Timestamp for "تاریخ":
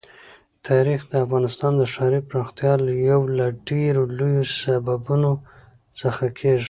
0.67-1.01